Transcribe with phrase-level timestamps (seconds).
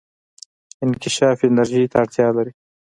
[0.83, 2.51] انکشاف انرژي ته اړتیا لري.